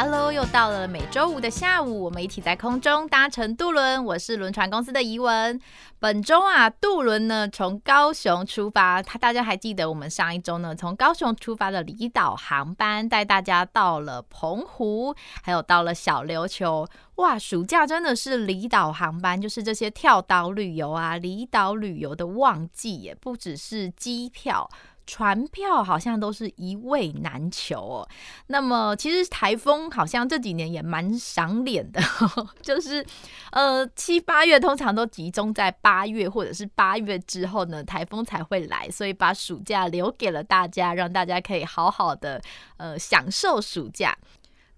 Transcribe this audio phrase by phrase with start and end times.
[0.00, 4.04] ？Hello，又到了每周五的下午，我们一起在空中搭乘渡轮。
[4.04, 5.60] 我是轮船公司的怡文。
[5.98, 16.86] 本周啊，渡轮呢从高雄出发，他大家还记得我们上一周呢从高雄出发的离岛航班，带大家到了澎湖，还有到了小琉球。
[17.16, 24.70] 哇，暑假真的是离岛航班，就是这些跳岛旅游啊、离岛旅游的旺季也，不只是机票。
[25.08, 28.08] 船票好像都是一位难求哦。
[28.48, 31.98] 那么其实台风好像这几年也蛮赏脸的，
[32.60, 33.04] 就是
[33.50, 42.38] 呃七八月通常都集中在八月或者是八月之后呢，台风才会来，所以把暑假留给了大家，让大家可以好好的
[42.76, 44.14] 呃享受暑假。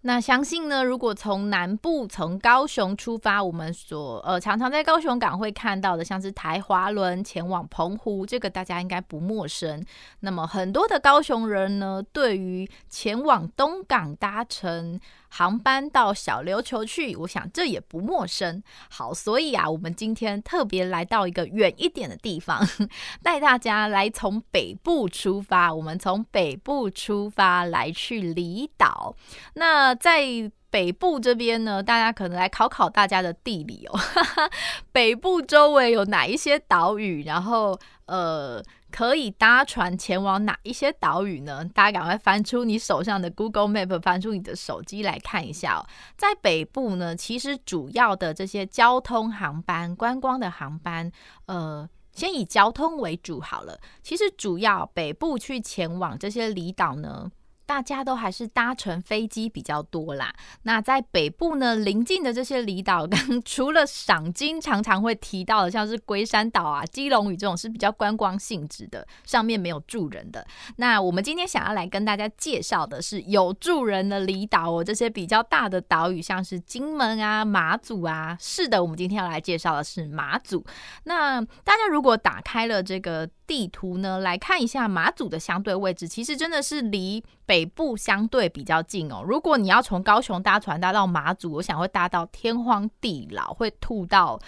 [0.03, 9.85] 那相信呢，如果从南部从高雄出发，我们所呃常常在高雄港会看到的，像是台华轮前往澎湖，这个大家应该不陌生。
[10.21, 14.99] 那么很多的高雄人呢，对于前往东港搭乘
[15.31, 18.63] 航班到小琉球去，我想这也不陌生。
[18.91, 22.67] 好，所以啊，我们今天特别来到一个远一点的地方，
[23.23, 25.73] 带大家来从北部出发。
[25.73, 29.15] 我们从北部出发来去离岛。
[29.55, 33.99] 那在北部这边呢，大家可能来考考大家的地理哦。
[34.93, 37.23] 北部周围有哪一些岛屿？
[37.25, 38.63] 然后呃。
[38.91, 41.65] 可以搭船前往哪一些岛屿呢？
[41.73, 45.87] 大家赶快翻出你手上的 Google Map，翻出你的手机来看一下哦。
[46.17, 51.11] 在北部呢，其实主要的这些交通航班、观光的航班，
[51.47, 53.79] 呃，先以交通为主好了。
[54.03, 57.31] 其实主要北部去前往这些离岛呢。
[57.71, 60.35] 大家都还是搭乘飞机比较多啦。
[60.65, 63.07] 那在北部呢，邻近的这些离岛，
[63.45, 70.45] 除了赏金常常会提到的，像是龟山岛啊、基隆屿这种是比较观光性质的，上面没有住人的。
[70.79, 78.37] 那我们今天想要来跟大家介绍的是有住人的离岛哦，这些比较大的岛屿，像是金门啊、马祖啊。
[78.41, 80.67] 是的，我们今天要来介绍的是马祖。
[81.05, 83.31] 那大家如果打开了这个。
[83.51, 87.21] 地图呢，来看一下马祖的相对位置，其实真的是离
[87.51, 89.25] 北部相对比较近哦。
[89.27, 94.39] 如果你要从高雄搭船搭到马祖，我想会搭到天荒地老，会吐到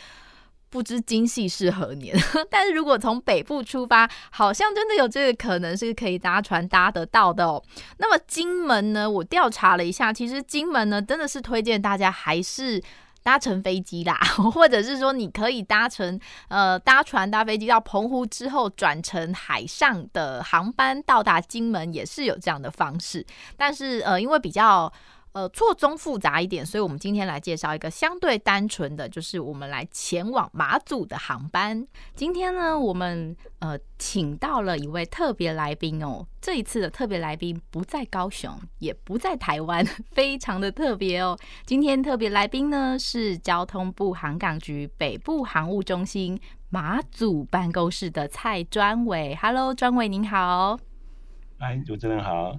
[0.70, 2.16] 不知今夕是何年。
[2.48, 7.60] 但是如果从北部出发，好像真的有这个可能是可以搭船搭得到的哦。
[7.98, 12.80] 那么金门呢，我调查了一下，其实金门呢，真的是推荐大家还是。
[13.22, 14.18] 搭乘飞机啦，
[14.52, 16.18] 或者是说你可以搭乘
[16.48, 23.24] 呃搭船搭飞机到澎湖之后转乘海上的航班到达金门，也是有这样的方式。
[23.56, 24.92] 但是呃因为比较
[25.32, 31.86] 呃错综复杂一点，所以我们今天来介绍一个相对单纯的，就是我们来前往马祖的航班。
[32.14, 36.26] 今天呢，我们呃请到了一位特别来宾哦。
[36.40, 41.38] 这一次的特别来宾不在高雄，也不在台湾， 非常的特别哦。
[41.64, 46.38] 今天特别来宾呢是交通部航港局北部航务中心
[46.68, 49.34] 马祖办公室的蔡专伟。
[49.40, 50.78] Hello，专伟您好。
[51.58, 52.54] 嗨，主持人好。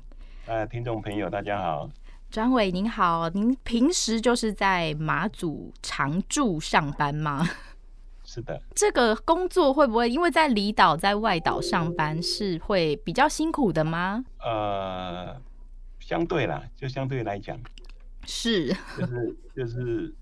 [0.46, 1.90] 呃，听众朋友大家好。
[2.34, 7.48] 专伟您好，您平时就是在马祖常驻上班吗？
[8.26, 14.26] 是的，这个工作会不会因为在离岛在外岛上班是会比较辛苦的吗？
[14.40, 15.40] 呃，
[16.00, 17.56] 相对啦，就相对来讲，
[18.26, 20.16] 是，就是就是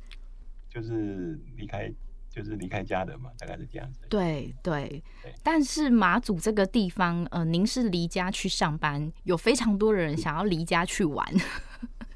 [0.70, 1.90] 就是离开
[2.30, 4.02] 就是离开家的嘛，大概是这样子。
[4.10, 11.26] 对对对，但是马祖这个地方，呃，您是离家去上班，有非常多的人想要离家去玩。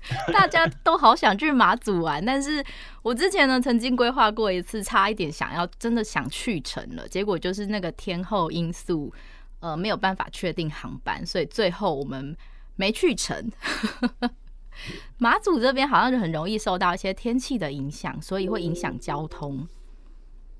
[0.33, 2.63] 大家都好想去马祖玩，但是
[3.01, 9.13] 我之前呢曾经规划过一次，差一点想要真的想去成了，结果就是那个天后因素，
[9.59, 12.35] 呃，没有办法确定航班，所以最后我们
[12.75, 13.51] 没去成。
[15.17, 19.67] 马祖这边好像就很容易受到一些天气的影响，所以会影响交通。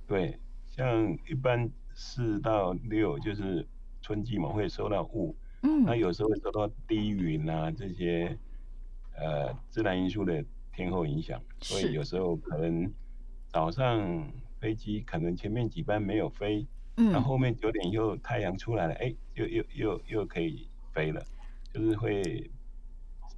[0.07, 0.39] 对，
[0.75, 3.67] 像一般四到六就是
[4.01, 8.37] 春季嘛，会受到雾，嗯，那有时候会受到低云啊这些
[9.17, 12.91] 呃自然因素的天候影响，所以有时候可能
[13.47, 14.29] 早上
[14.59, 16.65] 飞机可能前面几班没有飞，
[16.97, 21.25] 嗯，然后后面九点又太阳出来了，哎，又又又又可以飞了，
[21.73, 22.49] 就是会。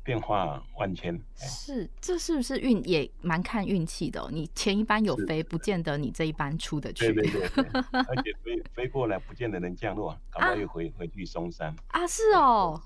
[0.03, 4.29] 变化万千，是，这是不是运也蛮看运气的哦？
[4.31, 7.11] 你前一班有飞，不见得你这一班出得去。
[7.11, 12.07] 对对对，对， 而且飞飞过来不见得能降落，搞不好又回、啊、回去松山啊？
[12.07, 12.81] 是哦。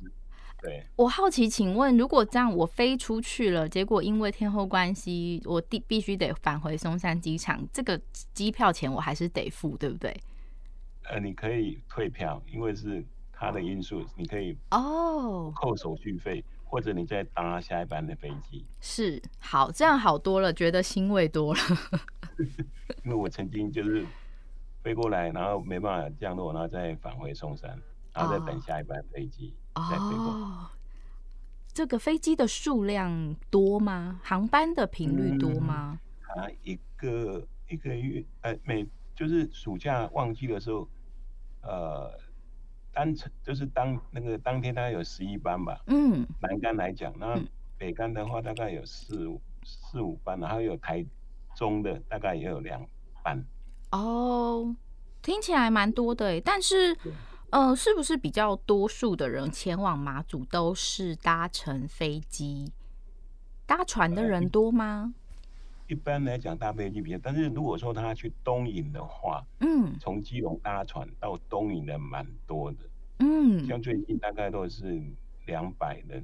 [0.61, 7.99] 对，我好奇，请问，如果这样我飞出去了，结果因为天后关系，我必必须得返回松山机场，这个
[8.33, 10.15] 机票钱我还是得付，对不对？
[11.09, 16.43] 呃，你可以退票，因为是他的因素，你可以哦扣手续费。
[16.63, 21.59] 或者你再搭下一班的飞机，是好，这样好多了，觉得欣慰多了。
[23.03, 24.05] 因为我曾经就是
[24.81, 27.77] 飞过来，然后没办法降落，然后再返回松山，
[28.13, 30.25] 然后再等下一班飞机再飞过。
[30.25, 30.69] 哦，
[31.73, 34.19] 这个飞机的数量多吗？
[34.23, 35.99] 航班的频率多吗？
[36.21, 40.87] 它、嗯、一个一个月，呃，每就是暑假旺季的时候，
[41.61, 42.11] 呃。
[42.93, 47.41] 单程就是当那个当天大概有十一班吧，嗯，南干来讲，那
[47.77, 51.05] 北干的话大概有四五四五班，然后有台
[51.55, 52.85] 中的大概也有两
[53.23, 53.41] 班。
[53.91, 54.75] 哦，
[55.21, 56.93] 听起来蛮多的诶，但是，
[57.51, 62.71] 呃，是不是比较多数的人前往马祖都是搭乘飞机？
[63.65, 65.13] 搭船的人多吗？
[65.87, 72.77] 一般来讲，搭飞机比较，但是如果说他去东引的话，嗯，从基隆搭船到东引的蛮多的，
[73.19, 75.01] 嗯，像最近大概都是
[75.45, 76.23] 两百人，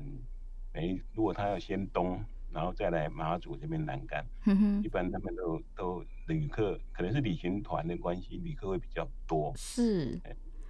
[0.74, 2.24] 每如果他要先东，
[2.54, 10.18] 然后再来马祖这边南竿，嗯哼，一般他们都都旅客可能是旅行团的关系，旅客会比较多，是，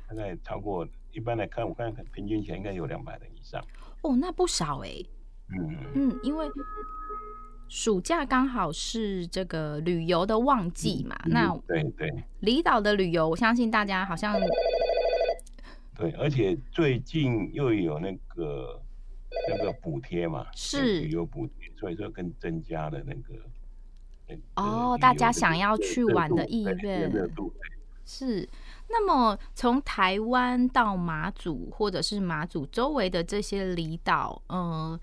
[0.08, 3.64] 大概超过一般来看，我看平均起来应该有两百人以上，
[4.02, 5.04] 哦，那不少哎，
[5.50, 6.48] 嗯嗯，因为。
[7.70, 12.10] 暑假刚好是这个旅游的旺季嘛，嗯、那对对，
[12.40, 14.40] 离岛的旅游，我相信大家好像
[15.94, 18.82] 对，而且最近又有那个
[19.50, 21.02] 那个补贴嘛，是。
[21.02, 27.12] 旅游补贴，所以说更增加了那个哦，大家想要去玩的意愿。
[28.06, 28.48] 是。
[28.90, 35.00] 那么从台湾到马祖，或者是马祖周围的这些离岛，嗯、呃。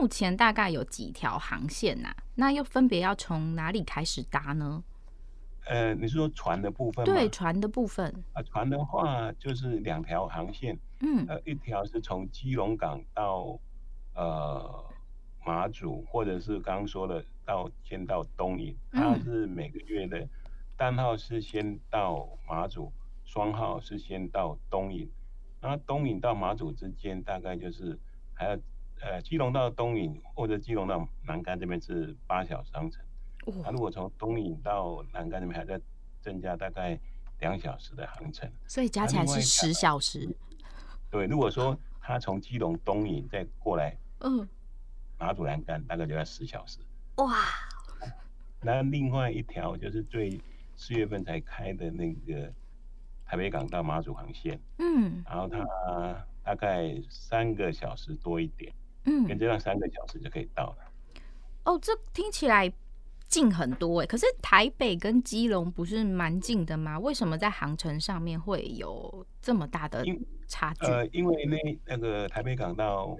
[0.00, 2.16] 目前大概有几条航线呐、啊？
[2.36, 4.82] 那又分别要从哪里开始搭呢？
[5.66, 7.14] 呃，你是说船的部分吗？
[7.14, 8.12] 对，船的部分。
[8.32, 13.58] 啊，船的话就是两条航线，嗯，呃，一条是从基隆港到
[14.14, 14.84] 呃
[15.44, 20.26] 马祖，或者是刚刚说的到先到东引，它是每个月的
[20.78, 22.90] 单号是先到马祖，
[23.34, 25.10] 双号是先到东引，
[25.60, 27.98] 然后东引到马祖之间大概就是
[28.32, 28.56] 还要。
[29.00, 33.04] 呃，基隆到东引或者基隆到南竿这边是八小时航程，
[33.44, 35.78] 那、哦啊、如果从东引到南竿这边还在
[36.22, 36.98] 增加大概
[37.40, 40.34] 两小时的航程，所以加起来是十小时。
[41.10, 44.48] 对，如果说他从基隆东引再过来，嗯，
[45.18, 46.78] 马祖南竿大概就要十小时。
[47.16, 47.34] 哇！
[48.62, 50.40] 那另外一条就是最
[50.76, 52.50] 四月份才开的那个
[53.26, 58.72] 台北港到马祖航线，嗯，然后它大概三个小时多一点。
[59.06, 60.76] 嗯，跟这样三个小时就可以到了。
[61.64, 62.72] 哦，这听起来
[63.28, 64.06] 近很多哎。
[64.06, 66.98] 可是台北跟基隆不是蛮近的吗？
[66.98, 70.02] 为什么在航程上面会有这么大的
[70.48, 70.86] 差距？
[70.86, 73.14] 呃，因为那那个台北港到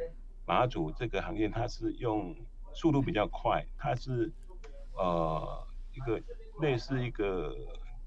[0.47, 2.35] 马祖这个航线，它是用
[2.73, 4.33] 速度比较快，它是
[4.95, 6.19] 呃一个
[6.63, 7.55] 类似一个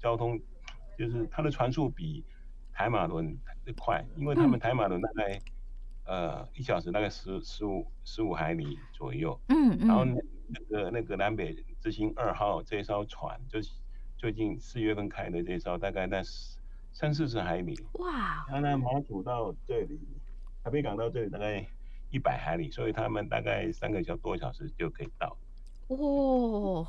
[0.00, 0.36] 交通，
[0.98, 2.24] 就是它的船速比
[2.72, 3.38] 台马轮
[3.76, 5.40] 快，因为他们台马轮大概。
[6.10, 13.72] 呃，一小时大概十十五十五海里左右，嗯嗯，然后那个那个南北之星二号这艘船，就是
[14.16, 16.22] 最近四月份开的这艘，大概在
[16.94, 20.00] 三四十海里，哇，然后呢，马祖到这里，
[20.64, 21.62] 台北港到这里大概
[22.10, 25.36] 一百海里，所以他们大概三个小多小时就可以到。
[25.88, 26.86] 哦，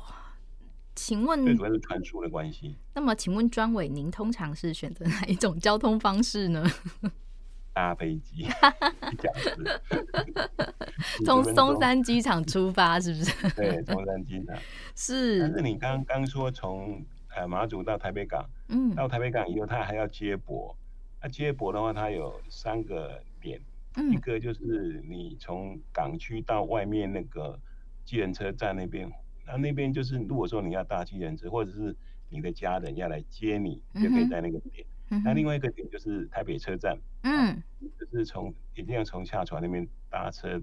[0.94, 2.76] 请问，最主要是传输的关系。
[2.94, 6.64] 那么，请问专委，您通常是选择哪一种交通方式呢？
[7.72, 8.46] 搭飞机，
[11.24, 13.50] 从松山机场出发，是不是？
[13.54, 14.56] 对，松山机场
[14.96, 15.40] 是。
[15.40, 17.00] 但是你刚刚说从
[17.34, 20.76] 呃马祖到台北港，嗯，到台北港以后，它还要接驳。
[21.22, 23.60] 那接驳的话，它有三个点，
[23.96, 27.56] 嗯，一个就是你从港区到外面那个
[28.04, 29.08] 计程车站那边，
[29.50, 31.94] 那那边就是如果说你要搭计程车，或者是
[32.28, 34.86] 你的家人要来接你，就可以在那个点。
[35.10, 37.60] 嗯、那另外一个点就是台北车站，嗯，
[37.98, 40.60] 就是从一定要从下船那边搭车，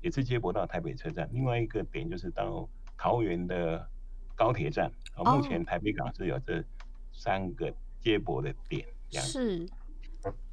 [0.00, 1.28] 也是接驳到台北车站。
[1.32, 3.88] 另外一个点就是到桃园的
[4.34, 4.90] 高铁站。
[5.16, 6.64] 目前台北港是有这
[7.12, 8.84] 三个接驳的点。
[9.10, 9.64] 是。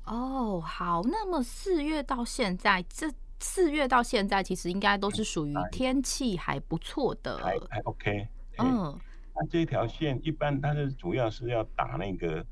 [0.06, 3.12] 哦，好，那么四月到现在，这
[3.42, 8.28] 四月到现在其实应该都是属于天气还不错的，还还 OK。
[8.60, 8.98] 嗯，
[9.36, 12.46] 那这条线一般它是主要是要打那个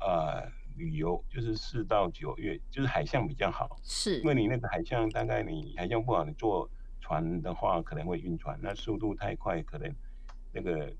[0.00, 6.68] 呃旅游，就是四到九月，就是海象比较好，是，因为你那个海象大概你海象不好，你坐
[7.00, 9.94] 船的话可能会晕船，那速度太快，可能
[10.52, 10.92] 那个。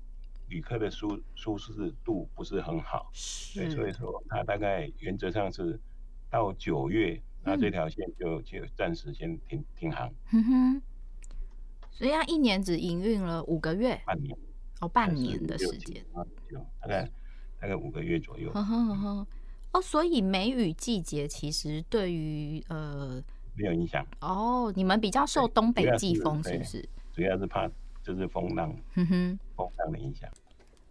[0.49, 3.11] 旅客的舒舒适度不是很好，
[3.53, 5.77] 对，所以说它大概原则上是
[6.29, 10.13] 到九月，那这条线就就暂时先停停航。
[10.33, 10.81] 嗯哼，
[11.91, 14.37] 所以它一年只营运了五个月，半年
[14.81, 16.03] 哦，半年的时间，
[16.81, 17.09] 大概
[17.59, 18.51] 大概五个月左右。
[18.51, 19.27] 呵呵呵，
[19.71, 23.23] 哦，所以梅雨季节其实对于呃
[23.55, 26.89] 没有影响哦，你们比较受东北季风是不是？
[27.13, 27.69] 主要是怕。
[28.03, 30.31] 就是风浪，嗯哼，风浪的影响。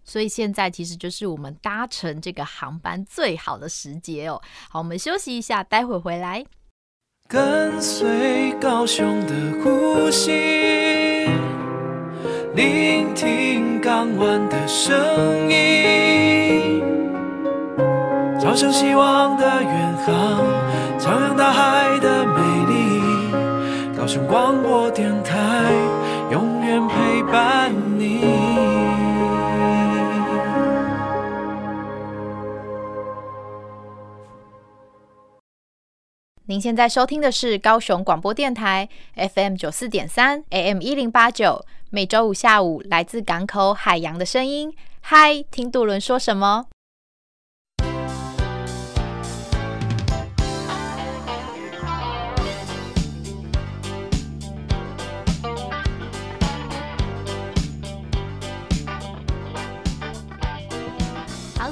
[0.06, 4.40] 所以现在其实就是我们搭乘这个航班最好的时节哦。
[4.70, 6.46] 好，我们休息一下，待会回来。
[7.28, 11.28] 跟随高雄的呼吸，
[12.54, 14.96] 聆听港湾的声
[15.50, 16.80] 音，
[18.40, 20.44] 朝向希望的远航，
[21.00, 22.40] 徜徉大海的美
[22.72, 23.96] 丽。
[23.98, 25.72] 高雄广播电台。
[26.28, 28.36] 永远陪伴你。
[36.48, 41.60] 您现在收听的是高雄广播电台 FM 九四点三 AM 一零八九，
[41.90, 44.72] 每周五下午来自港口海洋的声音。
[45.00, 46.66] 嗨，听杜伦说什么？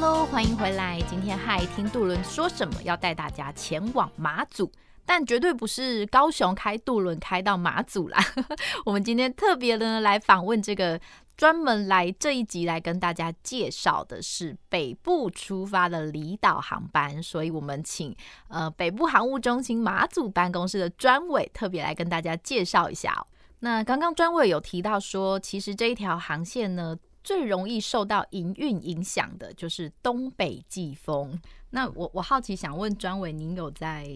[0.05, 2.83] 欢迎回来，今天嗨听渡轮说什么？
[2.83, 4.71] 要带大家前往马祖，
[5.07, 8.19] 但绝对不是高雄开渡轮开到马祖啦。
[8.85, 11.01] 我们今天特别的来访问这个
[11.37, 18.15] 专门来这一集来跟大家介绍的是北部出发的离岛航班，所以我们请
[18.49, 23.25] 呃北部航务中心马祖办公室的专委特别来跟大家介绍一下。
[23.61, 26.97] 那刚刚专委有提到说，其实这一条航线呢。
[27.25, 31.41] 最容易受到营运影响的就是东北季风。
[31.71, 34.07] 那我我好奇想问专委，您有在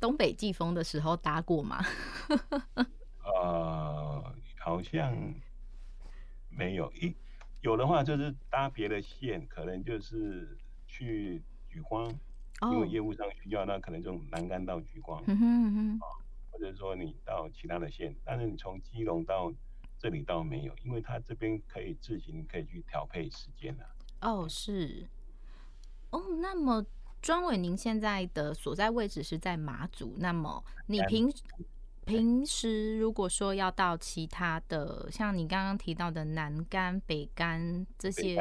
[0.00, 1.84] 东北季风的时候搭过吗？
[3.22, 5.14] 呃，好像
[6.48, 6.90] 没有。
[6.94, 7.14] 一
[7.60, 12.08] 有的话就是搭别的线，可能就是去莒光，
[12.62, 16.00] 哦、因为业务上需要，那可能就南竿到莒光，嗯哼嗯哼，
[16.50, 19.52] 或者说你到其他的线，但是你从基隆到。
[19.98, 23.84] 这里倒没有，因为他这边可以自行可以去调配时间的。
[24.20, 25.06] 哦，是。
[26.10, 26.84] 哦，那么
[27.20, 31.28] 庄伟，您现在的所在位置是在马祖，那么你平
[32.06, 38.36] 平时如果说要到其他的，像你刚刚提到的南竿、北竿这些，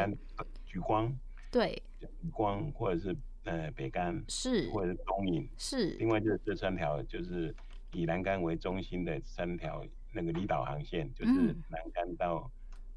[0.66, 1.14] 橘光，
[1.52, 7.54] 对，橘光或者是呃北竿是，或者是东引是，另外就是这三条就是
[7.92, 9.84] 以南竿为中心的三条。
[10.18, 12.50] 那个离岛航线就是南竿到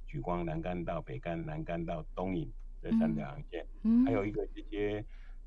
[0.08, 2.50] 莒光、嗯、南竿到北竿、南竿到东引
[2.82, 5.04] 这三条航线，嗯、还有一个这些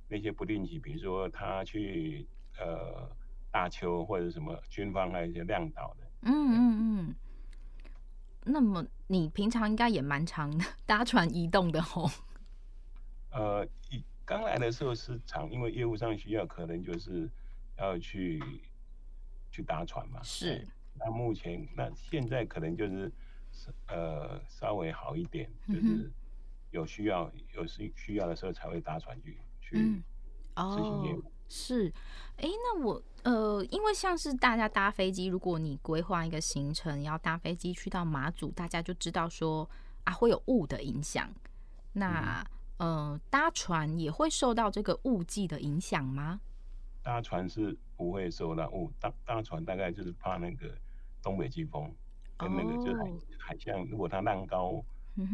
[0.08, 2.27] 那些不定期，比如说他去
[2.60, 3.10] 呃
[3.51, 6.08] 大邱或者什么军方还有一些亮岛的。
[6.22, 7.15] 嗯嗯嗯。
[8.46, 10.51] 那么你平常应该也蛮常
[10.86, 12.10] 搭船移动的哦。
[13.32, 13.68] 呃，
[14.24, 17.30] 刚来的时候是常，因为业务上需要，可能就是
[17.77, 18.42] 要去
[19.50, 20.22] 去搭船嘛。
[20.24, 20.68] 是。
[20.96, 23.12] 那目前，那现在可能就是，
[23.88, 26.12] 呃，稍微好一点，就是
[26.72, 30.04] 有需要、有需需要的时候才会搭船去去执
[30.56, 31.20] 行业务。
[31.20, 31.92] 哦，是，
[32.38, 39.70] 哎，那我呃，因为像是大家搭飞机，如果你规划一个行程要搭飞机去到马祖，大家就知道说
[40.04, 41.30] 啊会有雾的影响。
[41.94, 42.46] 那
[42.78, 46.40] 呃，搭船也会受到这个雾季的影响吗？
[47.04, 50.70] 搭船是不会受到哦，大大船大概就是怕那个
[51.22, 51.94] 东北季风，
[52.38, 53.22] 跟那个就是海、oh.
[53.40, 54.84] 海象，如果它浪高、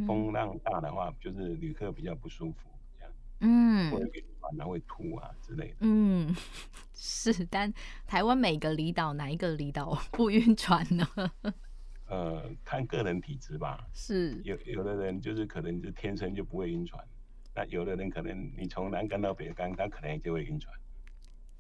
[0.06, 5.76] 风浪大的话，就是旅客比较不舒服，这样，嗯，会晕船啊，会吐啊之类的。
[5.80, 6.36] 嗯，
[6.94, 7.74] 是，但
[8.06, 11.08] 台湾每个离岛哪一个离岛不晕船呢？
[12.08, 13.88] 呃，看个人体质吧。
[13.94, 17.04] 是有有的人就是可能就天生就不会晕船，
[17.54, 20.76] 那有的人可能你从南干到北干，他可能就会晕船。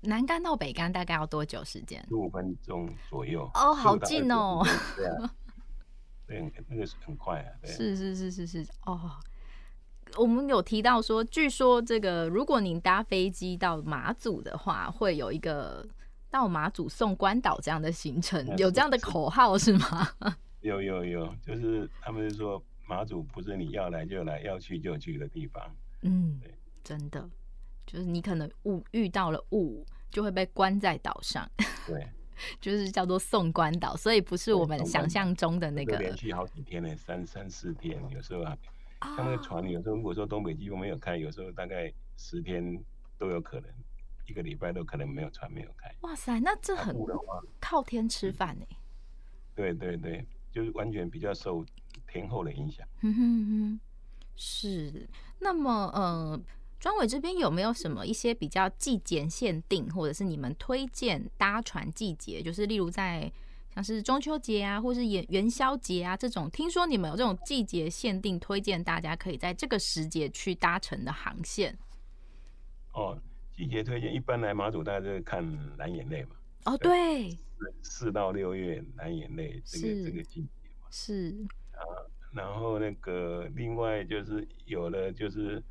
[0.01, 2.03] 南干到北干大概要多久时间？
[2.07, 3.49] 十五分钟左右。
[3.53, 4.61] 哦，好近哦。
[4.95, 5.33] 对啊，
[6.27, 7.51] 对，那个是很快啊。
[7.61, 9.11] 对是是是是是哦。
[10.17, 15.85] 我们有提到说，据说这个如果您搭飞机到马祖的话，会有一个
[16.31, 20.09] 到马祖送关岛这样的行程，有这样的口号是吗？
[20.61, 25.63] 有有有，就是他们是说马祖不是你要来就来，要去就去的地方。
[26.01, 26.41] 嗯，
[26.83, 27.29] 真的，
[27.91, 31.49] 就是你可能误遇到了雾，就会被关在岛上。
[31.87, 32.07] 对，
[32.61, 38.55] 就是叫做送关岛，所以不是我们想象中的那个连续好几天呢，三三四天，有时候啊。
[39.01, 42.77] 像那个船，有时候如果说东北季风没有开，有时候大概十天
[43.17, 43.71] 都有可能，
[44.27, 45.89] 一个礼拜都可能没有船没有开。
[46.01, 46.93] 哇塞，那这很
[47.61, 48.65] 靠天吃饭呢？
[49.55, 51.65] 对对对，就是完全比较受
[52.09, 52.85] 天候的影响。
[53.01, 53.79] 嗯哼哼，
[54.35, 55.09] 是。
[55.39, 56.41] 那么，呃，
[56.79, 62.41] 专委这边有没有什么一些比较季节限定，或者是你们推荐搭船季节？
[62.41, 63.31] 就是例如在。
[63.71, 71.77] 像是中秋节啊，或是元元宵节啊这种，听说你们有这种季节限定，推荐大家可以在这个时节去搭乘的航线。
[72.93, 73.15] 哦，
[73.55, 75.45] 季节推荐，一般来马祖大家就是看
[75.77, 76.35] 蓝眼泪嘛。
[76.65, 77.37] 哦，对，
[77.83, 80.87] 四到六月蓝眼泪这个这个季节嘛。
[80.89, 81.37] 是
[81.73, 81.79] 啊，
[82.33, 85.63] 然后那个另外就是有了就是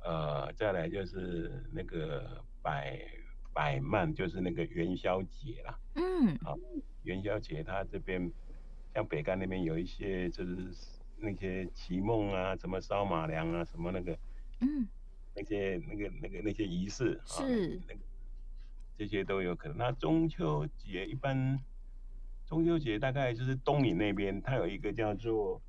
[0.00, 3.00] 呃，再来就是那个百
[3.52, 5.78] 百曼，就是那个元宵节啦。
[5.94, 6.58] 嗯，好。
[7.04, 8.30] 元宵节，它这边
[8.94, 10.68] 像北干那边有一些，就是
[11.16, 14.18] 那些祈梦啊，什么烧马粮啊，什么那个，
[14.60, 14.86] 嗯，
[15.34, 17.46] 那些那个那个那些仪式是、啊，
[17.88, 18.00] 那个
[18.98, 19.78] 这些都有可能。
[19.78, 21.58] 那中秋节一般，
[22.46, 25.62] 中秋节大概就是东引那边，它有一个叫做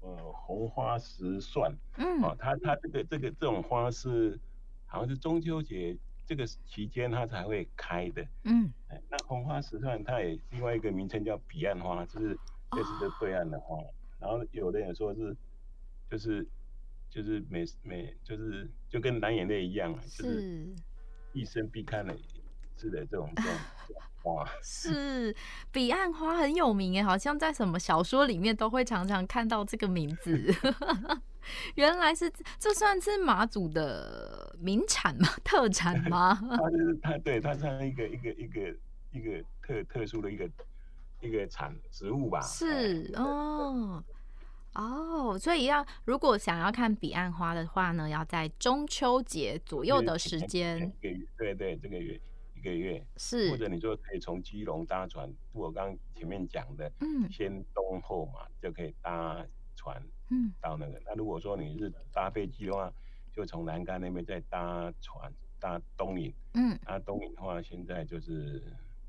[0.00, 4.38] 呃红花石蒜，嗯，哦，它它这个这个这种花是
[4.86, 5.96] 好像是中秋节。
[6.28, 8.70] 这个期间它才会开的，嗯，
[9.08, 13.78] 那红花石蒜它也另外一个名称叫彼岸花，就是类似的对岸的花。
[13.78, 13.86] 哦、
[14.20, 15.34] 然后有的人说是，
[16.10, 16.46] 就是
[17.08, 20.68] 就是每每就是就跟蓝眼泪一样，是就是
[21.32, 22.14] 一生必看的，
[22.78, 23.52] 是的这种这种
[24.22, 24.48] 花。
[24.62, 25.34] 是
[25.72, 30.54] 彼岸花很有名哎，好像在什么小说里面都会常常看到这个名字。
[31.76, 35.28] 原来是这算是马祖的名产吗？
[35.42, 36.38] 特产吗？
[36.42, 38.74] 它就是它，对，它像一个一个一个
[39.12, 40.50] 一个特特殊的一个
[41.20, 42.40] 一个产植物吧。
[42.42, 44.04] 是哦
[44.74, 50.92] 哦，所以要如果想要看彼岸花的话呢，要在中秋节左右的时间。
[51.00, 52.20] 这个月，对对，这个月
[52.58, 53.50] 一个月是。
[53.50, 60.02] 或者你说可以从基隆搭船，我刚刚前面讲的，嗯，先东后嘛，就可以搭船。
[60.30, 62.92] 嗯，到那个，那如果说你是搭飞机的话，
[63.32, 66.34] 就从南竿那边再搭船搭东引。
[66.54, 68.62] 嗯，那东引的话，现在就是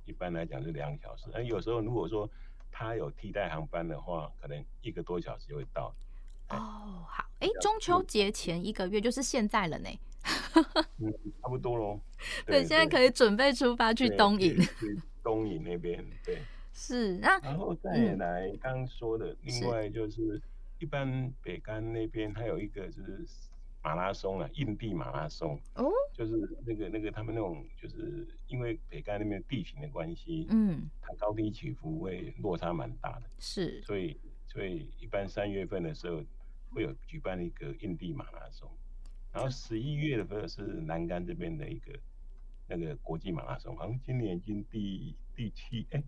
[0.05, 1.25] 一般来讲是两小时。
[1.33, 2.29] 那有时候如果说
[2.71, 5.93] 它有替代航班的话，可能一个多小时就会到。
[6.49, 9.89] 哦，好，哎、欸，中秋节前一个月就是现在了呢。
[10.97, 11.99] 嗯，差不多喽。
[12.45, 14.55] 对，现在可以准备出发去东引。
[14.59, 16.39] 去东引那边，对。
[16.73, 20.41] 是，那然后再来刚说的，嗯、另外就是。
[20.81, 23.27] 一般北干那边还有一个就是
[23.83, 36.23] 马拉松啊，印地马拉松哦，就是那个那个他们那种，就是因为北干那边地形的关系，嗯，它高低起伏会落差蛮大的，是，所以所以一般三月份的时候
[36.69, 38.71] 会有举办一个印地马拉松，
[39.39, 41.97] 然后十一月的时候是南竿这边的一个
[42.67, 46.03] 那个国际马拉松，好像今年已经第第七哎。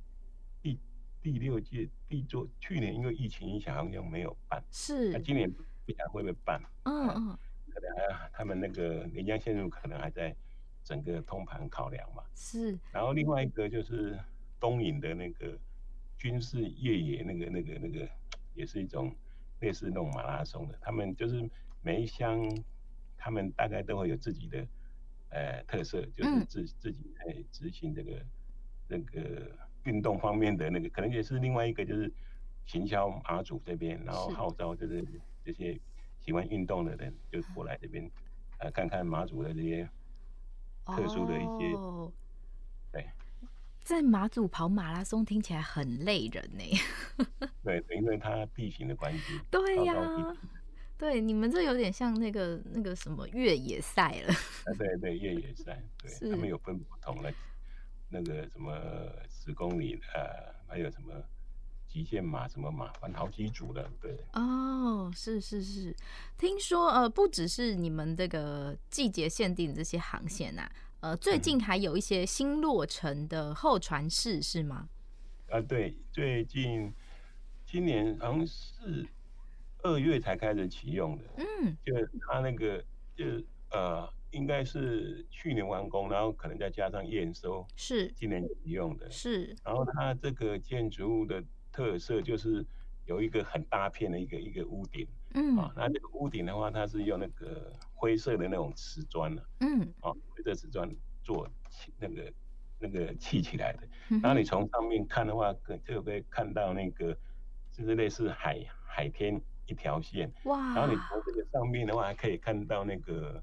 [0.62, 0.78] 第
[1.24, 4.62] 第六届第做，去年因为疫情影响，好像没有办。
[4.70, 5.13] 是。
[5.13, 6.62] 那今年不晓得会不会办？
[6.84, 7.38] 嗯嗯。
[7.70, 10.36] 可能还他们那个连江线路可能还在
[10.84, 12.22] 整个通盘考量嘛。
[12.36, 12.78] 是。
[12.91, 14.20] 然后另外一个就是
[14.60, 15.58] 东引的那个
[16.17, 18.06] 军事越野，那个那个那个
[18.56, 19.15] 也是一种
[19.62, 20.78] 类似那种马拉松的。
[20.82, 21.50] 他们就是
[21.82, 22.44] 每一乡，
[23.22, 24.68] 他们大概都会有自己的
[25.30, 28.26] 呃特色，就是自、嗯、自己在执行这个
[28.90, 29.52] 这个。
[29.84, 32.14] 运动方面的那个，可能也是另外一个，就是
[32.68, 35.04] 行销马祖这边，然后号召就是
[35.44, 35.76] 这些
[36.24, 38.08] 喜欢运动的人，就过来这边，
[38.60, 39.90] 呃，看看马祖的这些
[40.86, 42.14] 特殊的一些，哦、
[42.92, 43.10] 对，
[43.84, 46.64] 在马祖跑马拉松听起来很累人呢。
[47.66, 49.40] 对，因为它地形的关系。
[49.50, 50.38] 对呀、啊，
[51.02, 54.34] 对，你们这有点像那个那个什么越野赛了。
[54.66, 57.34] 啊，对对，越野赛，对，他们有分不同的。
[58.08, 58.72] 那个什么
[59.28, 61.12] 十公里，呃，还有什么
[61.88, 64.16] 极限马什么马，反正好几组的，对。
[64.34, 65.96] 哦，是是是，
[66.38, 74.88] 听说呃，不只是你们这个季节限定的这些航线呐、啊，呃，最近还有一些新落成的候船室是吗？
[75.50, 76.94] 啊，对，最近
[77.66, 79.08] 今年好像是
[79.84, 82.84] 二月才开始启用的，嗯，就是它那个
[83.15, 83.26] 就
[83.72, 88.12] 呃，应该是去年完工，然后可能再加上验收，是。
[88.13, 91.44] 今年启用的，是，然后它这个建筑物的。
[91.74, 92.65] 特色就是
[93.06, 101.48] 有一个很大片的一个一个屋顶，嗯，啊，那这个屋顶的话，它是用那个灰色的那种瓷砖了，嗯，啊，灰色瓷砖做
[101.98, 102.34] 那个
[102.78, 103.88] 那个砌起来的。
[104.10, 107.17] 嗯、然后你从上面看的话，可就可以看到那个
[107.72, 109.41] 就是类似海海天
[109.72, 110.76] 一条线，哇！
[110.76, 113.42] 然后你从这个上面的话，还可以看到那个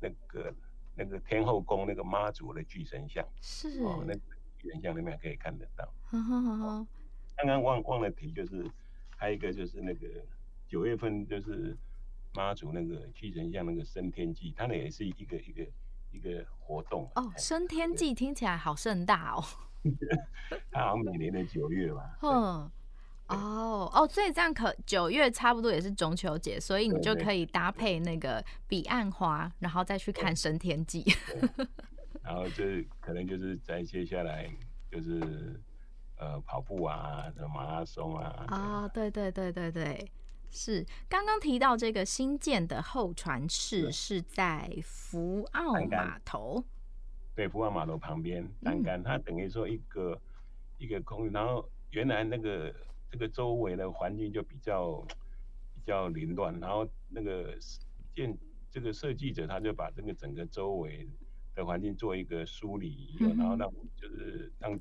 [0.00, 0.54] 那个
[0.94, 4.20] 那个天后宫那个妈祖的巨神像，是哦，那个
[4.56, 5.92] 巨神像那边还可以看得到。
[7.36, 8.64] 刚刚忘忘了提，就是
[9.16, 10.06] 还有一个就是那个
[10.68, 11.76] 九月份就是
[12.32, 15.66] 妈祖那个巨神像那个升天祭，它那也是一个一个
[16.12, 17.32] 一个活动哦。
[17.36, 19.44] 升天祭听起来好盛大哦。
[20.70, 22.18] 它好像每年的九月吧。
[22.22, 22.70] 嗯。
[23.28, 31.04] 哦哦，所以这样可九月差不多也是中秋节，所以你就可以搭配那个彼岸花，然后再去看升天祭。
[32.22, 32.64] 然后就
[33.00, 34.50] 可能就是在接下来
[34.90, 35.60] 就是。
[36.18, 38.46] 呃，跑步啊，马拉松啊。
[38.48, 40.10] 哦，对对对对对，
[40.48, 46.64] 是刚刚提到这个新建的候船室是在福澳码头。
[47.34, 50.18] 对，福澳码头旁边，单杆、嗯，它等于说一个
[50.78, 52.74] 一个空域，然后原来那个
[53.10, 55.00] 这个周围的环境就比较
[55.74, 57.56] 比较凌乱，然后那个
[58.14, 58.36] 建
[58.70, 61.08] 这个设计者他就把这个整个周围
[61.54, 64.78] 的环境做一个梳理，然后让就是让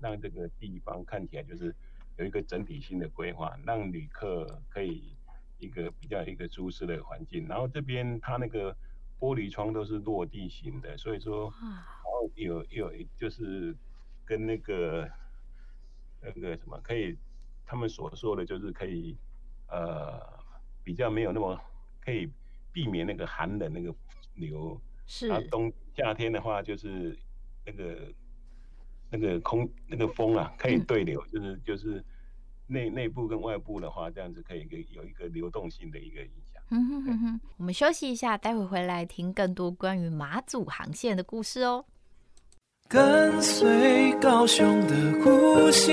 [0.00, 1.74] 让这个地方看起来就是
[2.16, 5.16] 有一个整体性的规划，让旅客可以
[5.58, 7.46] 一个比较一个舒适的环境。
[7.48, 8.74] 然后这边它那个
[9.18, 13.74] 玻璃窗都是落地型的，所以说，然后有有就是
[14.24, 15.10] 跟那个
[16.20, 17.16] 那个什么可以，
[17.66, 19.16] 他们所说的就是可以
[19.68, 20.18] 呃
[20.82, 21.60] 比较没有那么
[22.00, 22.30] 可以
[22.72, 23.94] 避免那个寒冷那个
[24.34, 24.80] 流。
[25.06, 25.28] 是。
[25.48, 27.18] 冬夏天的话就是
[27.64, 28.12] 那个。
[29.08, 32.04] 那个空那个风啊，可以对流，嗯、就是就是
[32.66, 36.60] 内内部跟外部的话，这样子可以给有一个流动性的一个影响。
[36.70, 41.84] 嗯哼哼哼，我们休息一下，待会回来听更多关于马祖航线的故事哦。
[42.88, 45.92] 跟随高雄的呼吸，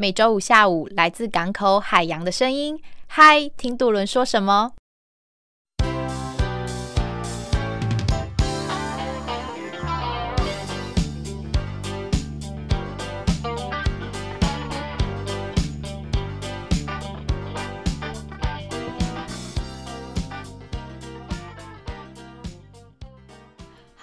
[0.00, 2.80] 每周五下午来自港口海洋的声音。
[3.06, 4.72] 嗨，听杜伦说什么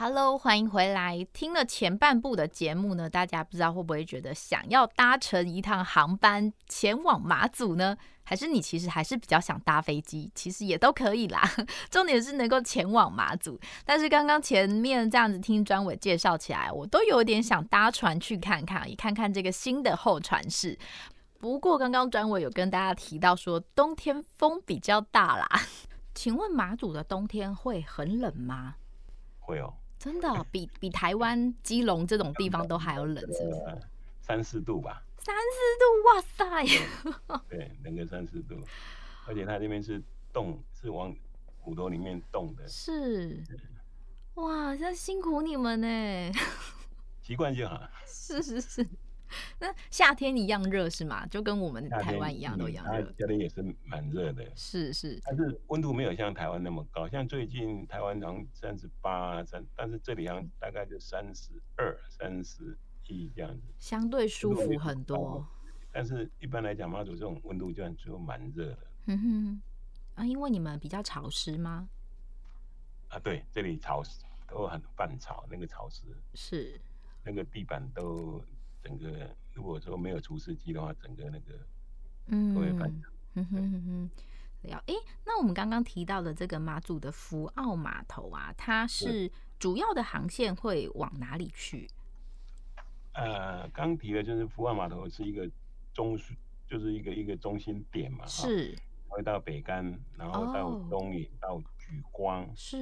[0.08, 1.28] ？Hello，欢迎回来。
[1.34, 7.98] 听了前半部的节目呢，大家不知道会不会觉得想要搭乘一趟航班前往马祖呢？
[8.24, 10.32] 还是你其实还是比较想搭飞机？
[10.34, 11.42] 其实也都可以啦。
[11.92, 13.60] 重点是能够前往马祖。
[13.84, 20.80] 但是刚刚前面这样子听专伟介绍起来，我都有点想搭船去看看，也看看这个新的候船室。
[21.38, 25.46] 不过刚刚专伟有跟大家提到说，冬天风比较大啦。
[26.16, 28.76] 请问马祖的冬天会很冷吗？
[29.40, 29.74] 会哦。
[30.00, 33.82] 真的、哦、比比台湾基隆这种地方都还要冷，是不是？
[34.22, 35.04] 三四度吧。
[35.20, 37.42] 三四度，哇塞！
[37.50, 38.56] 对，冷个三四度，
[39.28, 41.14] 而且它这边是冻，是往
[41.62, 42.66] 骨头里面冻的。
[42.68, 43.44] 是。
[44.36, 46.32] 哇，真辛苦你们呢。
[47.22, 47.82] 习惯就好。
[48.06, 48.88] 是 是是。
[49.60, 51.26] 那夏天一样热是吗？
[51.28, 53.14] 就跟我们台湾一样都一样热。
[53.18, 54.46] 夏天也是蛮热的。
[54.56, 55.20] 是是。
[55.26, 63.62] 但是温度没有像台湾那么高，像最近台湾好像三十八三，但是这里好像大概就三十二、三十一这样子。
[63.78, 65.46] 相对舒服很多。
[65.92, 68.80] 但是一般来讲，妈祖这种温度就就蛮热的。
[69.08, 69.62] 嗯哼。
[70.16, 71.88] 啊，因为你们比较潮湿吗？
[73.10, 76.04] 啊，对，这里潮湿，都很半潮，那个潮湿。
[76.34, 76.80] 是。
[77.24, 78.44] 那个地板都。
[78.84, 81.54] 整个如果说没有除湿机的话，整个那个
[82.28, 83.12] 嗯，都会翻场。
[83.36, 84.94] 嗯哼哼哼，了，哎，
[85.26, 91.88] 那我们刚刚提到的这个马祖的福澳码头啊，它是主要的航线会往哪里去？
[93.14, 95.50] 呃，刚提的就是福澳码头是一个
[95.94, 96.18] 中，
[96.68, 98.76] 就是一个一个中心点嘛，是，
[99.08, 99.84] 会到北干，
[100.18, 102.78] 然后到东引，到莒光，是，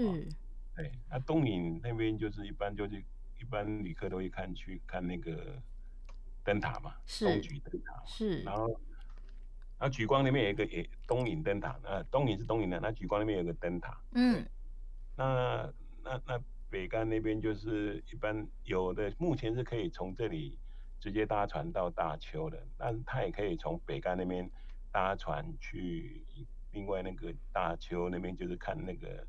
[0.75, 3.01] 对，那东引那边就是一般就是
[3.39, 5.61] 一般旅客都会看去看那个
[6.45, 8.79] 灯塔嘛，是，东莒灯塔，是，然后。
[9.77, 13.99] 然后莒光那边有一个也东引灯塔，呃，东引是东引的，那莒光那边有个灯塔。
[14.13, 14.43] 嗯，
[15.17, 15.69] 那
[16.01, 20.57] 那那北干那边就是一般有的，目前是可以从这里
[21.01, 24.49] 直接搭船到大邱的，但是他也可以从北干那边
[24.93, 26.25] 搭船去
[26.71, 29.27] 另外那个大邱那边，就是看那个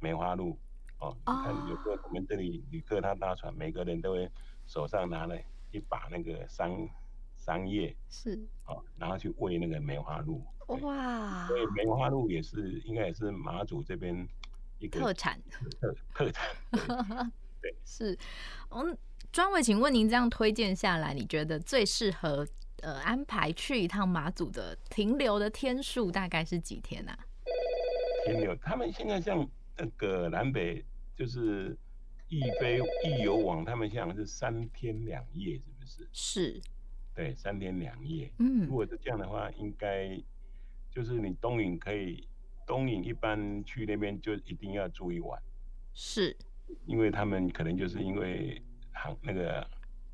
[0.00, 0.58] 梅花鹿
[0.98, 1.16] 哦。
[1.24, 4.28] 哦，你看有时候我们这里旅客他搭船，每个人都会
[4.66, 5.38] 手上拿了
[5.74, 6.88] 一把那个桑。
[7.36, 14.26] 桑叶是哦，然后去喂那个梅花鹿哇，所以梅花鹿也是应该也是马祖这边
[14.78, 15.38] 一个特产
[15.78, 17.30] 特特产。
[17.60, 18.18] 对， 是
[18.70, 18.96] 嗯，
[19.30, 22.48] 专委，请问您这样推荐下来，你觉得最适合
[22.80, 27.18] 呃安排去一趟马祖的停留的天数大概是几天啊？
[28.24, 30.82] 停留，他们现在像那个南北
[31.14, 31.76] 就是
[32.34, 36.08] 易飞易游网，他们现在是三天两夜，是不是？
[36.12, 36.60] 是。
[37.14, 38.28] 对，三天两夜。
[38.38, 40.20] 嗯，如果是这样的话，应该
[40.90, 42.26] 就是你东引可以，
[42.66, 45.40] 东引一般去那边就一定要住一晚。
[45.92, 46.36] 是，
[46.86, 48.60] 因为他们可能就是因为
[48.92, 49.64] 航那个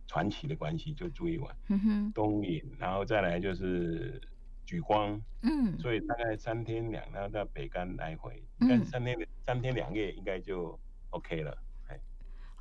[0.07, 1.57] 传奇的关系，就住一晚。
[1.69, 4.21] 嗯哼，东引，然后再来就是
[4.67, 5.19] 举光。
[5.43, 10.79] 嗯，所以大概三天两，然后到北干来回，应该三天、嗯、三天两夜应该就
[11.09, 11.57] OK 了。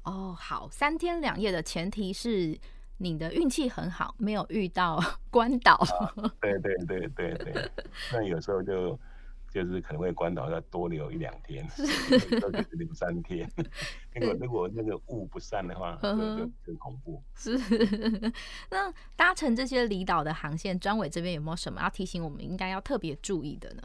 [0.09, 2.59] 哦，好，三天两夜的前提是。
[3.01, 5.75] 你的运气很好，没有遇到 关岛。
[5.75, 6.33] 啊。
[6.41, 7.71] 对对对对对，
[8.11, 8.99] 那有时候就
[9.49, 11.65] 就是可能会关岛要多留一两天，
[12.11, 13.49] 有时候就是留三天。
[14.13, 17.23] 如果如果那个雾不散的话，就就更恐怖。
[17.35, 17.57] 是。
[18.69, 23.83] 那搭乘这些离岛的航线，专委这边有没有什么要提醒我们应该要特别注意的呢？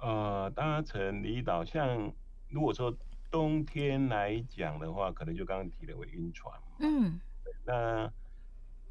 [0.00, 2.12] 呃，搭乘离岛，像
[2.48, 2.92] 如果说
[3.30, 6.52] 冬天来讲的话，可能就刚刚提的会晕船。
[6.80, 7.20] 嗯。
[7.64, 8.10] 那，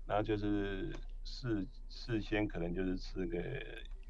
[0.06, 3.38] 然后就是事事先可能就是吃个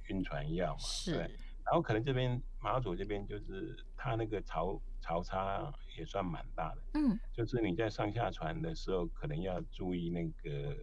[0.07, 1.13] 晕船药嘛，是。
[1.13, 1.21] 对。
[1.65, 7.19] 然后可能这边马祖这边就是它那个潮潮差也算蛮大的，嗯。
[7.33, 10.75] 就是你在上下船的时候，可能要注意那个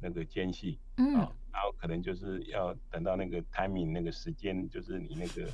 [0.00, 1.14] 那个间隙，嗯。
[1.52, 5.50] 然后可能就是要等到那个 timing 那个时间，就是你那个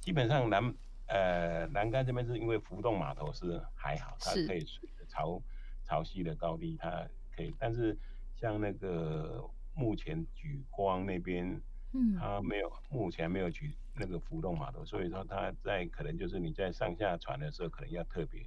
[0.00, 0.74] 基本上南
[1.06, 5.42] 呃南竿这边是因为浮动码头是还好，它可以随着潮。
[5.88, 7.96] 潮汐的高低，它可以，但是
[8.34, 11.46] 像那个目前举光那边，
[11.92, 18.44] 嗯，它没有，目前没有举那个浮动码头，所以说它在可能就是你在上下船的时候，可能要特别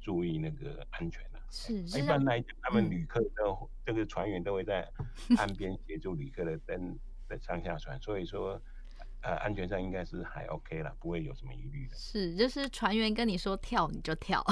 [0.00, 1.40] 注意那个安全了。
[1.50, 4.90] 是，一般来讲，他们旅客都这个船员都会在
[5.36, 8.58] 岸边协助旅客的登的上下船，所以说。
[9.22, 11.94] 呃，安全上应该是还 OK 了，不会有什么疑虑的。
[11.94, 14.44] 是，就是船员跟你说跳你就跳，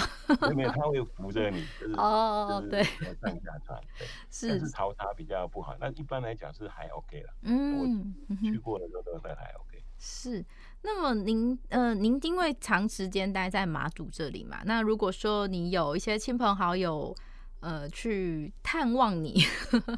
[0.54, 5.74] 没有， 他会扶着你，就是哦，对，上下船，对， 是，但是潮差比较不好。
[5.80, 9.82] 那一般来讲是还 OK 了，嗯，我去过的时候都还 OK。
[9.98, 10.44] 是，
[10.82, 17.14] 那么您呃，您因为长时间待在马祖这里嘛，那如果说你有一些亲朋好友。
[17.60, 19.42] 呃，去探望你，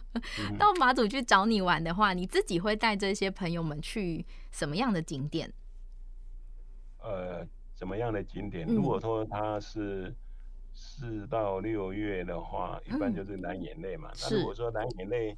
[0.59, 5.53] 到马祖去找你玩的话，你自己会带这些朋友们去什么样的景点？
[6.99, 8.67] 呃，什么样的景点？
[8.67, 10.15] 如果说它是
[10.73, 14.11] 四到六月的话，一般就是蓝眼泪嘛。
[14.23, 15.37] 那如果说蓝眼泪，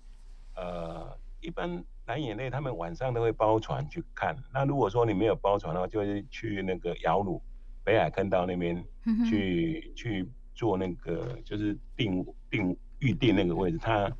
[0.57, 4.37] 呃，一般蓝眼泪他们晚上都会包船去看。
[4.53, 7.43] 那如果说你没有包船的话，就是去那个姚鲁
[7.85, 8.85] 北海坑道那边
[9.29, 10.29] 去去。
[10.55, 14.13] 做那个就是定定预定那个位置，他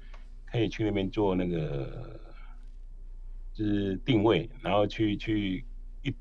[0.47, 2.19] 可以去那边做那个
[3.53, 5.65] 就是定位，然后去去
[6.03, 6.15] 一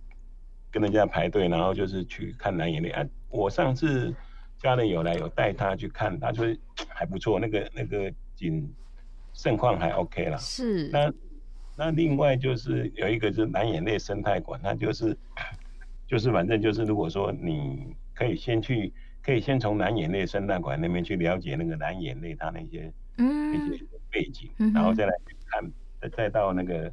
[0.71, 3.05] 跟人家排队，然后就是去看蓝眼泪啊。
[3.29, 4.13] 我上次
[4.57, 6.45] 家人有来有带他去看，他说
[6.87, 8.73] 还不错，那个那个景
[9.33, 10.37] 盛况还 OK 了。
[10.37, 10.89] 是。
[10.89, 11.13] 那
[11.77, 15.17] 那另外就是有一个就是蓝眼泪生态馆，那就是
[16.07, 18.93] 就是反正就是如果说你可以先去。
[19.23, 25.13] 可以先从蓝眼泪生态馆那边去了解那个蓝眼泪它那些嗯那些背景，嗯、然后再来
[25.45, 25.71] 看，
[26.17, 26.91] 再到那个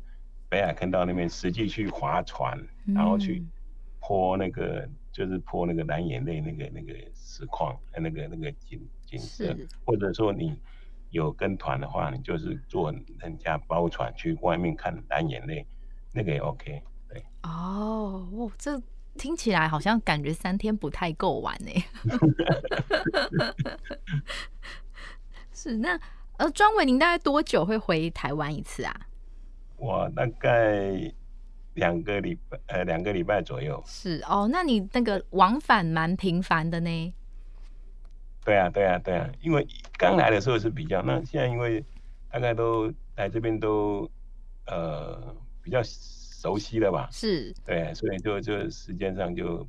[0.49, 3.45] 北海坑道那边实际去划船，嗯，然后去
[4.01, 10.59] 泼那个就是泼那个蓝眼泪那个那个实况，那个那个景景色，或者说你
[11.11, 15.67] 有跟团的话，你就是坐人家包船去外面看蓝眼泪，
[16.13, 16.83] 那个也 OK。
[17.09, 17.23] 对。
[17.43, 18.81] 哦，哇，这
[19.17, 21.71] 听起来好像感觉三天不太够玩呢。
[25.53, 25.99] 是那
[26.37, 29.01] 呃，庄伟，您大概多久会回台湾一次啊？
[29.79, 31.13] 我大概
[31.75, 33.83] 两个礼拜，呃，两个礼拜左右。
[33.87, 37.15] 是哦，那你那个往返蛮频繁的呢？
[38.45, 41.85] 对啊，对啊，对啊，因为刚来的时候是比较，那现在因为
[42.31, 44.11] 大概都来这边都
[44.67, 47.09] 呃比较熟悉了吧？
[47.13, 49.67] 是，对，所以就就时间上就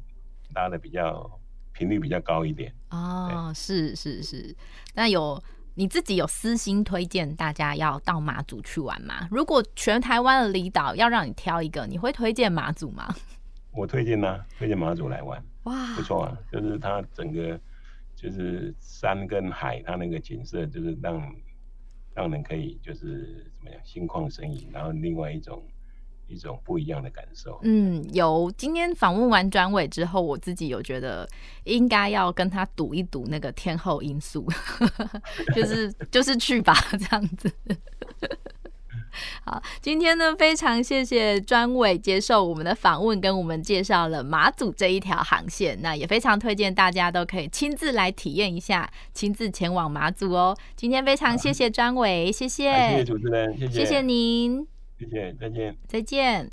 [0.55, 1.29] 拉的比较
[1.71, 2.73] 频率比较高一点。
[2.89, 4.55] 哦，是是是，
[4.95, 5.41] 那有。
[5.79, 9.29] 你自己有私心推荐大家要到马祖去玩吗？
[9.31, 13.15] 如果全台湾的离岛要让你挑一个，你会推荐马祖吗？
[13.71, 15.41] 我推荐呢，推荐马祖来玩。
[15.63, 17.57] 哇，不错啊，就是它整个
[18.13, 21.33] 就是山跟海，它那个景色就是让
[22.13, 25.63] 让人可以就是怎么样心旷神怡，然后另外一种。
[26.29, 27.59] 一种不一样的感受。
[27.63, 31.27] 嗯，有今天访问完专委之后，我自己有觉得
[31.63, 34.47] 应该要跟他赌一赌那个天后因素，
[35.55, 37.51] 就是就是去吧，这样子。
[39.43, 45.77] 好，今天呢，非常谢谢专委接受我们的访问，跟我们介绍了马祖这一条航线。
[45.81, 50.55] 那也非常推荐大家都可以亲自来体验一下，亲自前往马祖哦。
[50.75, 54.78] 今天非常谢谢专委，谢谢，谢谢主持人，谢谢，谢谢您。
[54.99, 55.75] 再见再见。
[55.87, 56.49] 再见。